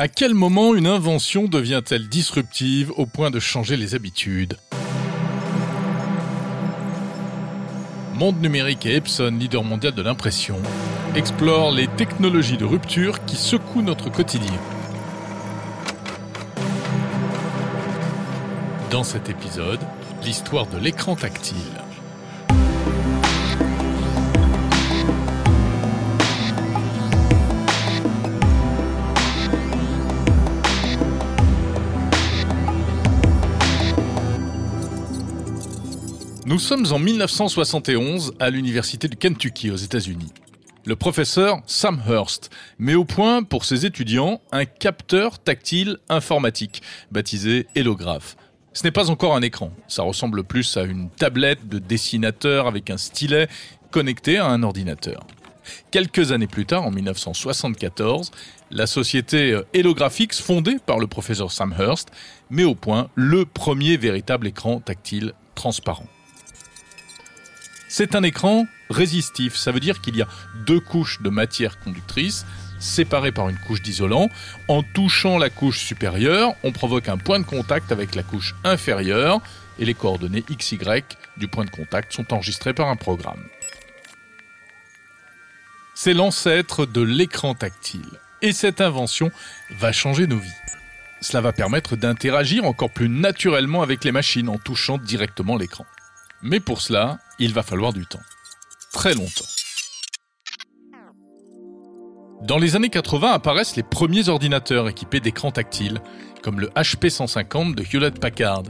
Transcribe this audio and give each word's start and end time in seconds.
À 0.00 0.06
quel 0.06 0.32
moment 0.32 0.76
une 0.76 0.86
invention 0.86 1.48
devient-elle 1.48 2.08
disruptive 2.08 2.92
au 2.96 3.04
point 3.04 3.32
de 3.32 3.40
changer 3.40 3.76
les 3.76 3.96
habitudes? 3.96 4.56
Monde 8.14 8.40
numérique 8.40 8.86
et 8.86 8.94
Epson, 8.94 9.36
leader 9.40 9.64
mondial 9.64 9.92
de 9.94 10.02
l'impression, 10.02 10.62
explorent 11.16 11.72
les 11.72 11.88
technologies 11.88 12.56
de 12.56 12.64
rupture 12.64 13.24
qui 13.24 13.34
secouent 13.34 13.82
notre 13.82 14.08
quotidien. 14.08 14.60
Dans 18.92 19.02
cet 19.02 19.28
épisode, 19.28 19.80
l'histoire 20.22 20.68
de 20.68 20.78
l'écran 20.78 21.16
tactile. 21.16 21.77
Nous 36.48 36.58
sommes 36.58 36.86
en 36.92 36.98
1971 36.98 38.32
à 38.40 38.48
l'université 38.48 39.06
du 39.06 39.18
Kentucky 39.18 39.70
aux 39.70 39.76
États-Unis. 39.76 40.32
Le 40.86 40.96
professeur 40.96 41.58
Sam 41.66 42.00
Hurst 42.08 42.48
met 42.78 42.94
au 42.94 43.04
point 43.04 43.42
pour 43.42 43.66
ses 43.66 43.84
étudiants 43.84 44.40
un 44.50 44.64
capteur 44.64 45.40
tactile 45.40 45.98
informatique 46.08 46.80
baptisé 47.12 47.66
Hélographe. 47.74 48.38
Ce 48.72 48.82
n'est 48.82 48.92
pas 48.92 49.10
encore 49.10 49.36
un 49.36 49.42
écran, 49.42 49.72
ça 49.88 50.04
ressemble 50.04 50.42
plus 50.42 50.78
à 50.78 50.84
une 50.84 51.10
tablette 51.10 51.68
de 51.68 51.78
dessinateur 51.78 52.66
avec 52.66 52.88
un 52.88 52.96
stylet 52.96 53.46
connecté 53.90 54.38
à 54.38 54.46
un 54.46 54.62
ordinateur. 54.62 55.26
Quelques 55.90 56.32
années 56.32 56.46
plus 56.46 56.64
tard, 56.64 56.86
en 56.86 56.90
1974, 56.90 58.30
la 58.70 58.86
société 58.86 59.60
Hélographics, 59.74 60.32
fondée 60.32 60.78
par 60.86 60.98
le 60.98 61.08
professeur 61.08 61.52
Sam 61.52 61.74
Hurst, 61.78 62.08
met 62.48 62.64
au 62.64 62.74
point 62.74 63.10
le 63.16 63.44
premier 63.44 63.98
véritable 63.98 64.46
écran 64.46 64.80
tactile 64.80 65.34
transparent. 65.54 66.06
C'est 67.98 68.14
un 68.14 68.22
écran 68.22 68.68
résistif, 68.90 69.56
ça 69.56 69.72
veut 69.72 69.80
dire 69.80 70.00
qu'il 70.00 70.16
y 70.16 70.22
a 70.22 70.28
deux 70.54 70.78
couches 70.78 71.20
de 71.20 71.30
matière 71.30 71.80
conductrice 71.80 72.46
séparées 72.78 73.32
par 73.32 73.48
une 73.48 73.58
couche 73.58 73.82
d'isolant. 73.82 74.30
En 74.68 74.84
touchant 74.84 75.36
la 75.36 75.50
couche 75.50 75.80
supérieure, 75.80 76.54
on 76.62 76.70
provoque 76.70 77.08
un 77.08 77.18
point 77.18 77.40
de 77.40 77.44
contact 77.44 77.90
avec 77.90 78.14
la 78.14 78.22
couche 78.22 78.54
inférieure 78.62 79.40
et 79.80 79.84
les 79.84 79.94
coordonnées 79.94 80.44
XY 80.48 80.78
du 81.38 81.48
point 81.48 81.64
de 81.64 81.70
contact 81.70 82.12
sont 82.12 82.32
enregistrées 82.32 82.72
par 82.72 82.86
un 82.86 82.94
programme. 82.94 83.42
C'est 85.92 86.14
l'ancêtre 86.14 86.86
de 86.86 87.00
l'écran 87.00 87.56
tactile 87.56 88.20
et 88.42 88.52
cette 88.52 88.80
invention 88.80 89.32
va 89.72 89.90
changer 89.90 90.28
nos 90.28 90.38
vies. 90.38 90.62
Cela 91.20 91.40
va 91.40 91.52
permettre 91.52 91.96
d'interagir 91.96 92.64
encore 92.64 92.90
plus 92.90 93.08
naturellement 93.08 93.82
avec 93.82 94.04
les 94.04 94.12
machines 94.12 94.48
en 94.48 94.56
touchant 94.56 94.98
directement 94.98 95.56
l'écran. 95.56 95.84
Mais 96.42 96.60
pour 96.60 96.80
cela, 96.80 97.18
il 97.38 97.52
va 97.52 97.62
falloir 97.62 97.92
du 97.92 98.06
temps. 98.06 98.20
Très 98.92 99.14
longtemps. 99.14 99.44
Dans 102.42 102.58
les 102.58 102.76
années 102.76 102.88
80 102.88 103.32
apparaissent 103.32 103.76
les 103.76 103.82
premiers 103.82 104.28
ordinateurs 104.28 104.88
équipés 104.88 105.20
d'écrans 105.20 105.50
tactiles, 105.50 106.00
comme 106.42 106.60
le 106.60 106.68
HP 106.68 107.10
150 107.10 107.74
de 107.74 107.82
Hewlett 107.82 108.20
Packard. 108.20 108.62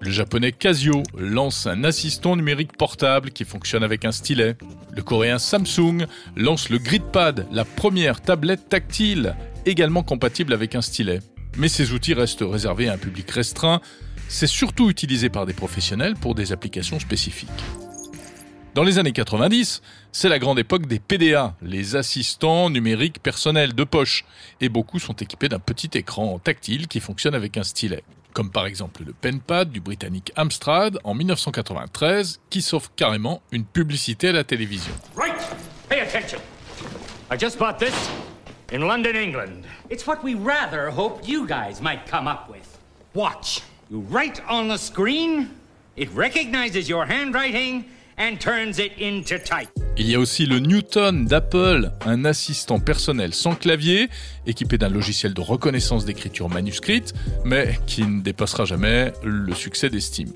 Le 0.00 0.10
japonais 0.10 0.52
Casio 0.52 1.02
lance 1.16 1.66
un 1.66 1.84
assistant 1.84 2.36
numérique 2.36 2.76
portable 2.76 3.30
qui 3.30 3.44
fonctionne 3.44 3.82
avec 3.82 4.04
un 4.04 4.12
stylet. 4.12 4.56
Le 4.94 5.02
coréen 5.02 5.38
Samsung 5.38 6.06
lance 6.36 6.70
le 6.70 6.78
GridPad, 6.78 7.46
la 7.50 7.64
première 7.64 8.20
tablette 8.20 8.68
tactile, 8.68 9.36
également 9.66 10.02
compatible 10.02 10.52
avec 10.52 10.74
un 10.74 10.82
stylet. 10.82 11.20
Mais 11.56 11.68
ces 11.68 11.92
outils 11.92 12.14
restent 12.14 12.44
réservés 12.48 12.88
à 12.88 12.94
un 12.94 12.98
public 12.98 13.30
restreint, 13.30 13.80
c'est 14.28 14.46
surtout 14.46 14.88
utilisé 14.90 15.28
par 15.28 15.44
des 15.44 15.52
professionnels 15.52 16.14
pour 16.14 16.34
des 16.34 16.52
applications 16.52 16.98
spécifiques. 16.98 17.50
Dans 18.74 18.84
les 18.84 18.98
années 18.98 19.12
90, 19.12 19.82
c'est 20.12 20.30
la 20.30 20.38
grande 20.38 20.58
époque 20.58 20.86
des 20.86 20.98
PDA, 20.98 21.54
les 21.60 21.94
assistants 21.94 22.70
numériques 22.70 23.22
personnels 23.22 23.74
de 23.74 23.84
poche, 23.84 24.24
et 24.62 24.70
beaucoup 24.70 24.98
sont 24.98 25.12
équipés 25.12 25.50
d'un 25.50 25.58
petit 25.58 25.90
écran 25.92 26.38
tactile 26.38 26.88
qui 26.88 26.98
fonctionne 27.00 27.34
avec 27.34 27.58
un 27.58 27.64
stylet, 27.64 28.02
comme 28.32 28.50
par 28.50 28.64
exemple 28.64 29.02
le 29.04 29.12
PenPad 29.12 29.70
du 29.70 29.80
britannique 29.80 30.32
Amstrad 30.36 30.98
en 31.04 31.12
1993, 31.12 32.40
qui 32.48 32.62
sauve 32.62 32.88
carrément 32.96 33.42
une 33.52 33.66
publicité 33.66 34.30
à 34.30 34.32
la 34.32 34.42
télévision. 34.42 34.94
Right! 35.14 35.34
Pay 35.90 36.00
attention! 36.00 36.38
I 37.30 37.36
just 37.38 37.58
bought 37.58 37.78
this 37.78 38.10
in 38.72 38.86
London, 38.86 39.14
England. 39.14 39.66
It's 39.90 40.06
what 40.06 40.24
we 40.24 40.34
rather 40.34 40.90
hoped 40.90 41.28
you 41.28 41.46
guys 41.46 41.82
might 41.82 42.10
come 42.10 42.26
up 42.26 42.48
with. 42.48 42.78
Watch. 43.14 43.60
You 43.90 44.02
write 44.10 44.40
on 44.48 44.68
the 44.68 44.78
screen, 44.78 45.50
it 45.94 46.08
recognizes 46.14 46.88
your 46.88 47.04
handwriting 47.04 47.84
and 48.22 48.36
turns 48.38 48.78
it 48.78 48.92
into 49.00 49.36
type. 49.38 49.68
Il 49.98 50.08
y 50.08 50.14
a 50.14 50.18
aussi 50.18 50.46
le 50.46 50.58
Newton 50.58 51.26
d'Apple, 51.26 51.90
un 52.06 52.24
assistant 52.24 52.78
personnel 52.78 53.34
sans 53.34 53.54
clavier, 53.54 54.08
équipé 54.46 54.78
d'un 54.78 54.88
logiciel 54.88 55.34
de 55.34 55.40
reconnaissance 55.40 56.04
d'écriture 56.04 56.48
manuscrite, 56.48 57.12
mais 57.44 57.78
qui 57.86 58.02
ne 58.04 58.22
dépassera 58.22 58.64
jamais 58.64 59.12
le 59.22 59.54
succès 59.54 59.90
d'estime. 59.90 60.32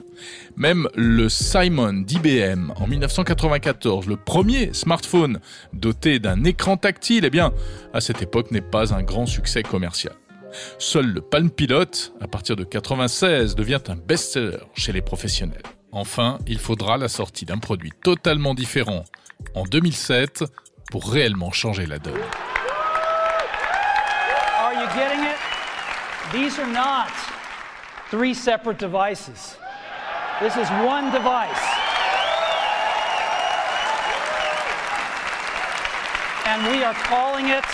Même 0.56 0.88
le 0.94 1.28
Simon 1.28 1.92
d'IBM 1.92 2.72
en 2.76 2.86
1994, 2.86 4.06
le 4.08 4.16
premier 4.16 4.74
smartphone 4.74 5.40
doté 5.72 6.18
d'un 6.18 6.44
écran 6.44 6.76
tactile, 6.76 7.24
eh 7.24 7.30
bien, 7.30 7.52
à 7.94 8.00
cette 8.00 8.20
époque 8.20 8.50
n'est 8.50 8.60
pas 8.60 8.92
un 8.92 9.02
grand 9.02 9.26
succès 9.26 9.62
commercial. 9.62 10.14
Seul 10.78 11.06
le 11.06 11.20
Palm 11.20 11.50
Pilot, 11.50 12.12
à 12.20 12.28
partir 12.28 12.56
de 12.56 12.64
96, 12.64 13.54
devient 13.54 13.80
un 13.88 13.96
best-seller 13.96 14.58
chez 14.74 14.92
les 14.92 15.02
professionnels. 15.02 15.62
Enfin, 15.98 16.36
il 16.46 16.58
faudra 16.58 16.98
la 16.98 17.08
sortie 17.08 17.46
d'un 17.46 17.56
produit 17.56 17.90
totalement 17.90 18.52
différent 18.52 19.04
en 19.54 19.62
2007 19.62 20.44
pour 20.90 21.10
réellement 21.10 21.52
changer 21.52 21.86
la 21.86 21.98
donne. 21.98 22.20
Are 24.60 24.74
you 24.74 24.86
getting 24.94 25.24
it? 25.24 25.38
These 26.32 26.58
are 26.58 26.68
not 26.70 27.10
three 28.10 28.34
separate 28.34 28.78
devices. 28.78 29.56
This 30.38 30.54
is 30.56 30.68
one 30.86 31.10
device. 31.12 31.64
And 36.46 36.62
we 36.70 36.84
are 36.84 36.94
calling 37.08 37.46
it 37.48 37.64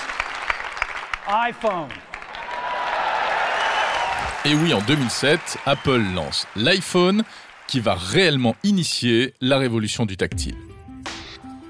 iPhone. 1.26 1.88
Et 4.44 4.54
oui, 4.54 4.72
en 4.72 4.80
2007, 4.82 5.58
Apple 5.66 6.04
lance 6.14 6.46
l'iPhone 6.54 7.24
qui 7.72 7.80
va 7.80 7.94
réellement 7.94 8.54
initier 8.64 9.32
la 9.40 9.56
révolution 9.56 10.04
du 10.04 10.18
tactile. 10.18 10.56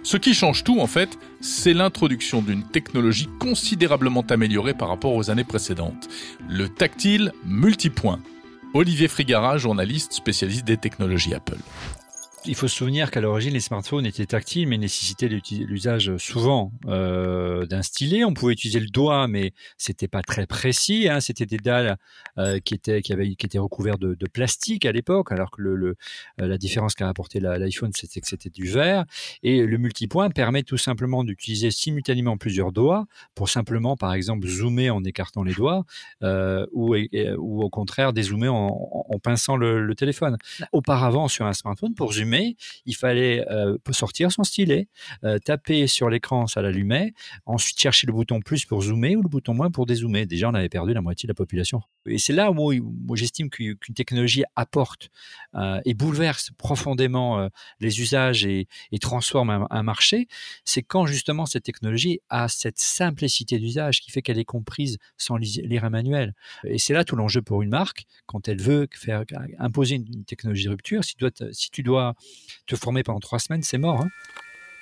Ce 0.03 0.17
qui 0.17 0.35
change 0.35 0.65
tout, 0.65 0.81
en 0.81 0.89
fait, 0.89 1.17
c'est 1.41 1.75
l'introduction 1.75 2.43
d'une 2.43 2.65
technologie 2.65 3.29
considérablement 3.39 4.25
améliorée 4.29 4.75
par 4.75 4.89
rapport 4.89 5.15
aux 5.15 5.31
années 5.31 5.45
précédentes. 5.45 6.09
Le 6.49 6.69
tactile 6.69 7.31
multipoint. 7.45 8.19
Olivier 8.75 9.07
Frigara, 9.07 9.59
journaliste 9.59 10.13
spécialiste 10.13 10.65
des 10.65 10.77
technologies 10.77 11.35
Apple. 11.35 11.61
Il 12.45 12.57
faut 12.57 12.67
se 12.67 12.75
souvenir 12.75 13.13
qu'à 13.13 13.21
l'origine, 13.21 13.53
les 13.53 13.61
smartphones 13.61 14.05
étaient 14.05 14.27
tactiles, 14.27 14.67
mais 14.67 14.77
nécessitaient 14.77 15.29
l'usage 15.29 16.17
souvent 16.17 16.73
euh, 16.87 17.67
d'un 17.67 17.83
stylet. 17.83 18.25
On 18.25 18.35
pouvait 18.35 18.53
utiliser 18.53 18.81
le 18.81 18.89
doigt, 18.89 19.29
mais 19.29 19.53
c'était 19.77 20.09
pas 20.09 20.23
très 20.23 20.47
précis. 20.47 21.09
Hein. 21.09 21.21
C'était 21.21 21.47
des 21.47 21.59
dalles 21.59 21.99
euh, 22.39 22.59
qui 22.59 22.75
étaient 22.75 23.01
qui 23.01 23.13
avaient 23.13 23.37
qui 23.37 23.47
étaient 23.47 23.59
recouvertes 23.59 24.01
de, 24.01 24.27
plastique 24.27 24.87
à 24.87 24.93
l'époque, 24.93 25.31
alors 25.31 25.53
que 25.53 25.63
euh, 25.63 25.95
la 26.37 26.59
différence 26.59 26.95
qu'a 26.97 27.09
apporté 27.09 27.39
l'iPhone, 27.39 27.93
c'était 27.95 28.21
que 28.21 28.27
c'était 28.27 28.51
du 28.51 28.67
verre. 28.67 29.05
Et 29.45 29.65
le 29.65 29.79
multipoint 29.79 30.29
permet 30.31 30.65
tout 30.65 30.79
simplement 30.79 31.23
d'utiliser 31.23 31.71
simultanément 31.71 32.37
plusieurs 32.39 32.73
doigts 32.73 33.07
pour 33.37 33.51
simplement, 33.51 33.97
par 33.97 34.15
exemple, 34.15 34.49
zoomer 34.49 34.91
en 34.91 35.05
écartant 35.05 35.45
les 35.45 35.55
doigts, 35.55 35.85
ou 36.23 37.63
au 37.63 37.71
contraire 37.71 38.13
dézoomer 38.13 38.53
en, 38.53 39.19
pinçant 39.23 39.57
le 39.57 39.95
téléphone. 39.95 40.39
Auparavant, 40.73 41.29
sur 41.29 41.47
un 41.47 41.53
smartphone, 41.53 41.95
pour 41.95 42.13
zoomer 42.13 42.32
il 42.87 42.97
fallait 42.97 43.45
euh, 43.51 43.77
sortir 43.91 44.33
son 44.33 44.45
stylet, 44.45 44.89
euh, 45.25 45.39
taper 45.39 45.87
sur 45.87 46.11
l'écran, 46.11 46.47
ça 46.47 46.63
l'allumait, 46.63 47.13
ensuite 47.47 47.79
chercher 47.79 48.07
le 48.07 48.13
bouton 48.13 48.41
plus 48.41 48.65
pour 48.65 48.83
zoomer 48.83 49.17
ou 49.17 49.23
le 49.23 49.29
bouton 49.29 49.55
moins 49.55 49.71
pour 49.71 49.87
dézoomer. 49.87 50.27
Déjà, 50.27 50.49
on 50.49 50.55
avait 50.55 50.69
perdu 50.69 50.95
la 50.95 51.01
moitié 51.01 51.27
de 51.27 51.31
la 51.33 51.35
population. 51.35 51.83
Et 52.07 52.19
c'est 52.19 52.33
là 52.33 52.51
où, 52.51 53.17
j'estime 53.17 53.51
qu'une 53.51 53.77
technologie 53.95 54.45
apporte 54.57 55.11
euh, 55.55 55.81
et 55.85 55.95
bouleverse 55.95 56.51
profondément 56.57 57.49
les 57.81 58.01
usages 58.01 58.45
et, 58.45 58.67
transforme 59.01 59.67
un, 59.71 59.83
marché, 59.83 60.29
c'est 60.65 60.83
quand 60.83 61.07
justement 61.07 61.45
cette 61.45 61.65
technologie 61.65 62.21
a 62.29 62.49
cette 62.49 62.79
simplicité 62.79 63.59
d'usage 63.59 64.01
qui 64.01 64.11
fait 64.11 64.23
qu'elle 64.23 64.39
est 64.39 64.45
comprise 64.45 64.99
sans 65.17 65.37
lire 65.37 65.85
un 65.85 65.91
manuel. 65.91 66.35
Et 66.65 66.79
c'est 66.79 66.95
là 66.95 67.05
tout 67.05 67.17
l'enjeu 67.17 67.43
pour 67.43 67.63
une 67.63 67.71
marque, 67.71 68.07
quand 68.27 68.49
elle 68.49 68.61
veut 68.61 68.89
faire 68.93 69.25
imposer 69.59 69.97
une 69.97 70.25
technologie 70.25 70.65
de 70.65 70.71
rupture, 70.71 71.05
si 71.05 71.17
tu 71.17 71.25
dois, 71.25 71.31
si 71.53 71.71
tu 71.71 71.83
dois 71.83 72.15
te 72.67 72.77
former 72.77 73.03
pendant 73.03 73.21
trois 73.21 73.39
semaines, 73.39 73.63
c'est 73.63 73.79
mort. 73.79 74.01
Hein. 74.01 74.09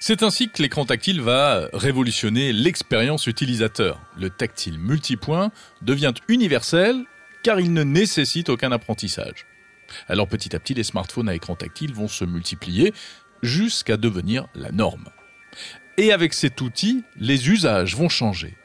C'est 0.02 0.23
ainsi 0.23 0.49
que 0.49 0.62
l'écran 0.62 0.87
tactile 0.87 1.20
va 1.20 1.69
révolutionner 1.75 2.55
l'expérience 2.55 3.26
utilisateur. 3.26 4.00
Le 4.19 4.31
tactile 4.31 4.79
multipoint 4.79 5.52
devient 5.82 6.14
universel 6.26 7.05
car 7.43 7.61
il 7.61 7.75
ne 7.75 7.85
nécessite 7.85 8.49
aucun 8.49 8.73
apprentissage. 8.73 9.44
Alors 10.08 10.26
petit 10.26 10.56
à 10.56 10.58
petit, 10.58 10.73
les 10.73 10.85
smartphones 10.85 11.29
à 11.29 11.35
écran 11.35 11.55
tactile 11.55 11.93
vont 11.93 12.08
se 12.08 12.25
multiplier 12.25 12.94
jusqu'à 13.43 13.99
devenir 13.99 14.47
la 14.55 14.73
norme. 14.73 15.11
Et 15.99 16.12
avec 16.12 16.32
cet 16.32 16.62
outil, 16.62 17.05
les 17.19 17.50
usages 17.50 17.94
vont 17.94 18.08
changer. 18.08 18.56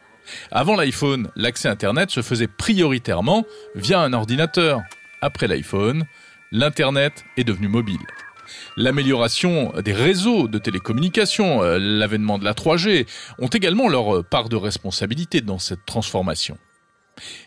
Avant 0.52 0.78
l'iPhone, 0.78 1.31
l'accès 1.36 1.68
Internet 1.68 2.12
se 2.12 2.22
faisait 2.22 2.48
prioritairement 2.48 3.46
via 3.76 4.00
un 4.00 4.14
ordinateur. 4.14 4.84
Après 5.20 5.50
l'iPhone, 5.50 6.06
l'Internet 6.54 7.26
est 7.36 7.44
devenu 7.44 7.68
mobile. 7.68 8.00
L'amélioration 8.77 9.74
des 9.83 9.94
réseaux 9.94 10.47
de 10.47 10.57
télécommunications, 10.57 11.63
euh, 11.63 11.77
l'avènement 11.80 12.38
de 12.38 12.44
la 12.44 12.53
3G 12.53 13.06
ont 13.39 13.47
également 13.47 13.88
leur 13.88 14.24
part 14.25 14.50
de 14.50 14.56
responsabilité 14.56 15.42
dans 15.42 15.59
cette 15.59 15.86
transformation. 15.86 16.57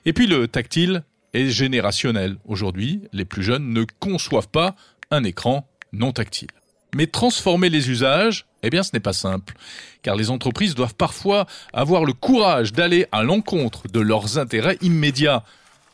Et 0.05 0.13
puis 0.13 0.27
le 0.27 0.49
tactile 0.49 1.05
est 1.35 1.49
générationnel. 1.49 2.37
Aujourd'hui, 2.47 3.03
les 3.13 3.25
plus 3.25 3.43
jeunes 3.43 3.73
ne 3.73 3.85
conçoivent 4.01 4.49
pas 4.49 4.75
un 5.11 5.25
écran 5.25 5.69
non 5.93 6.13
tactile. 6.13 6.49
Mais 6.95 7.07
transformer 7.07 7.69
les 7.69 7.91
usages, 7.91 8.47
eh 8.63 8.71
bien 8.71 8.83
ce 8.83 8.91
n'est 8.95 9.01
pas 9.01 9.13
simple, 9.13 9.55
car 10.03 10.17
les 10.17 10.31
entreprises 10.31 10.75
doivent 10.75 10.95
parfois 10.95 11.47
avoir 11.73 12.05
le 12.05 12.15
courage 12.15 12.73
d'aller 12.73 13.07
à 13.13 13.23
l'encontre 13.23 13.89
de 13.89 14.01
leurs 14.01 14.39
intérêts 14.39 14.79
immédiats. 14.81 15.45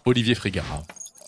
Olivier 0.07 0.35
Frigara. 0.35 0.83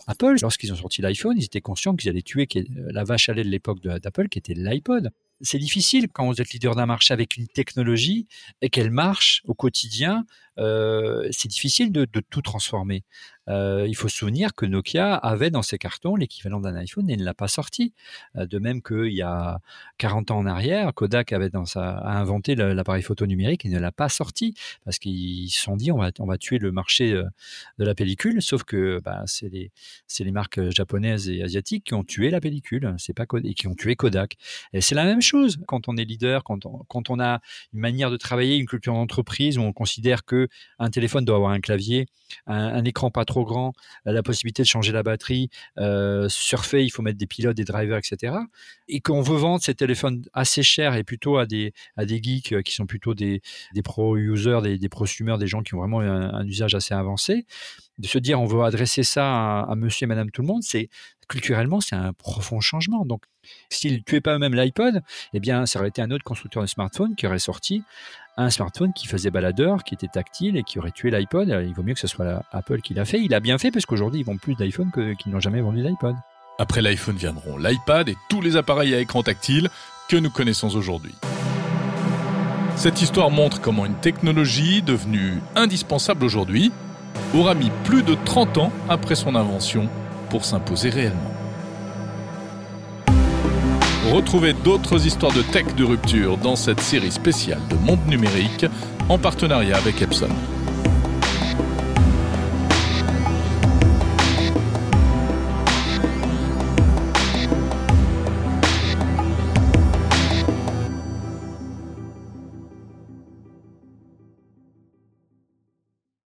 Apple, 0.06 0.36
lorsqu'ils 0.40 0.72
ont 0.72 0.76
sorti 0.76 1.02
l'iPhone, 1.02 1.36
ils 1.36 1.44
étaient 1.44 1.60
conscients 1.60 1.96
qu'ils 1.96 2.10
allaient 2.10 2.22
tuer 2.22 2.46
la 2.68 3.04
vache 3.04 3.28
à 3.28 3.34
lait 3.34 3.44
de 3.44 3.48
l'époque 3.48 3.80
d'Apple, 3.82 4.28
qui 4.28 4.38
était 4.38 4.54
l'iPod. 4.54 5.10
C'est 5.42 5.58
difficile 5.58 6.08
quand 6.12 6.26
vous 6.26 6.40
êtes 6.40 6.50
leader 6.50 6.74
d'un 6.74 6.86
marché 6.86 7.12
avec 7.12 7.36
une 7.36 7.46
technologie 7.46 8.26
et 8.62 8.70
qu'elle 8.70 8.90
marche 8.90 9.42
au 9.44 9.54
quotidien. 9.54 10.24
Euh, 10.58 11.28
c'est 11.32 11.48
difficile 11.48 11.92
de, 11.92 12.06
tout 12.06 12.40
transformer. 12.40 13.04
Euh, 13.48 13.84
il 13.86 13.94
faut 13.94 14.08
se 14.08 14.16
souvenir 14.16 14.54
que 14.54 14.66
Nokia 14.66 15.14
avait 15.14 15.50
dans 15.50 15.62
ses 15.62 15.78
cartons 15.78 16.16
l'équivalent 16.16 16.60
d'un 16.60 16.74
iPhone 16.74 17.08
et 17.10 17.16
ne 17.16 17.24
l'a 17.24 17.34
pas 17.34 17.48
sorti. 17.48 17.92
Euh, 18.36 18.46
de 18.46 18.58
même 18.58 18.82
qu'il 18.82 19.12
y 19.12 19.22
a 19.22 19.60
40 19.98 20.30
ans 20.30 20.38
en 20.38 20.46
arrière, 20.46 20.92
Kodak 20.94 21.32
avait 21.32 21.50
a 21.54 22.18
inventé 22.18 22.54
l'appareil 22.54 23.02
photo 23.02 23.26
numérique 23.26 23.66
et 23.66 23.68
ne 23.68 23.78
l'a 23.78 23.92
pas 23.92 24.08
sorti 24.08 24.54
parce 24.84 24.98
qu'ils 24.98 25.50
se 25.50 25.60
sont 25.60 25.76
dit 25.76 25.92
on 25.92 25.98
va, 25.98 26.38
tuer 26.38 26.58
le 26.58 26.72
marché 26.72 27.12
de 27.12 27.84
la 27.84 27.94
pellicule. 27.94 28.42
Sauf 28.42 28.64
que 28.64 29.00
bah, 29.04 29.22
c'est 29.26 29.48
les, 29.48 29.70
les 30.18 30.32
marques 30.32 30.70
japonaises 30.70 31.28
et 31.28 31.42
asiatiques 31.42 31.84
qui 31.84 31.94
ont 31.94 32.04
tué 32.04 32.30
la 32.30 32.40
pellicule, 32.40 32.94
c'est 32.98 33.14
pas 33.14 33.26
et 33.44 33.54
qui 33.54 33.66
ont 33.68 33.74
tué 33.74 33.94
Kodak. 33.94 34.36
Et 34.72 34.80
c'est 34.80 34.94
la 34.94 35.04
même 35.04 35.22
quand 35.66 35.88
on 35.88 35.96
est 35.96 36.04
leader, 36.04 36.44
quand 36.44 36.66
on, 36.66 37.20
a 37.20 37.40
une 37.72 37.80
manière 37.80 38.10
de 38.10 38.16
travailler, 38.16 38.56
une 38.56 38.66
culture 38.66 38.94
d'entreprise 38.94 39.58
où 39.58 39.62
on 39.62 39.72
considère 39.72 40.24
que 40.24 40.48
un 40.78 40.90
téléphone 40.90 41.24
doit 41.24 41.36
avoir 41.36 41.50
un 41.50 41.60
clavier, 41.60 42.06
un, 42.46 42.84
écran 42.84 43.10
pas 43.10 43.24
trop 43.24 43.44
grand, 43.44 43.72
la 44.04 44.22
possibilité 44.22 44.62
de 44.62 44.68
changer 44.68 44.92
la 44.92 45.02
batterie, 45.02 45.50
euh, 45.78 46.28
surfer, 46.28 46.84
il 46.84 46.90
faut 46.90 47.02
mettre 47.02 47.18
des 47.18 47.26
pilotes, 47.26 47.56
des 47.56 47.64
drivers, 47.64 47.98
etc. 47.98 48.34
Et 48.88 49.00
qu'on 49.00 49.22
veut 49.22 49.36
vendre 49.36 49.62
ces 49.62 49.74
téléphones 49.74 50.22
assez 50.32 50.62
chers 50.62 50.94
et 50.94 51.04
plutôt 51.04 51.36
à 51.38 51.46
des, 51.46 51.72
geeks 51.98 52.52
euh, 52.52 52.62
qui 52.62 52.74
sont 52.74 52.86
plutôt 52.86 53.14
des, 53.14 53.42
des 53.74 53.82
pro-users, 53.82 54.60
des, 54.62 54.78
des 54.78 54.88
prosumers, 54.88 55.38
des 55.38 55.46
gens 55.46 55.62
qui 55.62 55.74
ont 55.74 55.78
vraiment 55.78 56.00
un, 56.00 56.46
usage 56.46 56.74
assez 56.74 56.94
avancé, 56.94 57.46
de 57.98 58.06
se 58.06 58.18
dire 58.18 58.40
on 58.40 58.46
veut 58.46 58.62
adresser 58.62 59.02
ça 59.02 59.60
à, 59.60 59.74
monsieur 59.74 60.04
et 60.04 60.08
madame 60.08 60.30
tout 60.30 60.42
le 60.42 60.48
monde, 60.48 60.62
c'est 60.62 60.88
culturellement, 61.28 61.80
c'est 61.80 61.96
un 61.96 62.12
profond 62.12 62.60
changement. 62.60 63.04
Donc, 63.04 63.22
s'ils 63.68 63.94
ne 63.94 63.98
tuaient 63.98 64.20
pas 64.20 64.34
eux-mêmes 64.34 64.54
l'iPod, 64.54 65.02
eh 65.32 65.40
bien, 65.40 65.66
ça 65.66 65.78
aurait 65.78 65.88
été 65.88 66.02
un 66.02 66.10
autre 66.10 66.24
constructeur 66.24 66.62
de 66.62 66.68
smartphone 66.68 67.16
qui 67.16 67.26
aurait 67.26 67.38
sorti 67.38 67.82
un 68.36 68.50
smartphone 68.50 68.92
qui 68.92 69.06
faisait 69.06 69.30
baladeur, 69.30 69.82
qui 69.82 69.94
était 69.94 70.08
tactile 70.08 70.56
et 70.56 70.62
qui 70.62 70.78
aurait 70.78 70.90
tué 70.90 71.10
l'iPod. 71.10 71.48
Il 71.48 71.72
vaut 71.74 71.82
mieux 71.82 71.94
que 71.94 72.00
ce 72.00 72.06
soit 72.06 72.42
Apple 72.52 72.80
qui 72.80 72.94
l'a 72.94 73.04
fait. 73.04 73.20
Il 73.20 73.34
a 73.34 73.40
bien 73.40 73.58
fait 73.58 73.70
parce 73.70 73.86
qu'aujourd'hui, 73.86 74.20
ils 74.20 74.24
vendent 74.24 74.40
plus 74.40 74.54
d'iPhone 74.54 74.90
qu'ils 75.18 75.32
n'ont 75.32 75.40
jamais 75.40 75.60
vendu 75.60 75.82
d'iPod. 75.82 76.16
Après 76.58 76.80
l'iPhone 76.80 77.16
viendront 77.16 77.58
l'iPad 77.58 78.08
et 78.08 78.16
tous 78.30 78.40
les 78.40 78.56
appareils 78.56 78.94
à 78.94 79.00
écran 79.00 79.22
tactile 79.22 79.68
que 80.08 80.16
nous 80.16 80.30
connaissons 80.30 80.74
aujourd'hui. 80.74 81.14
Cette 82.76 83.00
histoire 83.00 83.30
montre 83.30 83.60
comment 83.60 83.86
une 83.86 83.98
technologie 83.98 84.82
devenue 84.82 85.40
indispensable 85.54 86.24
aujourd'hui 86.24 86.72
aura 87.34 87.54
mis 87.54 87.70
plus 87.84 88.02
de 88.02 88.16
30 88.24 88.58
ans 88.58 88.72
après 88.88 89.14
son 89.14 89.34
invention 89.34 89.88
pour 90.30 90.44
s'imposer 90.44 90.90
réellement. 90.90 91.30
Retrouvez 94.12 94.52
d'autres 94.52 95.06
histoires 95.06 95.32
de 95.32 95.42
tech 95.42 95.74
de 95.76 95.84
rupture 95.84 96.36
dans 96.38 96.56
cette 96.56 96.80
série 96.80 97.10
spéciale 97.10 97.60
de 97.68 97.74
Monde 97.76 98.06
Numérique 98.06 98.66
en 99.08 99.18
partenariat 99.18 99.76
avec 99.76 100.00
Epson. 100.00 100.28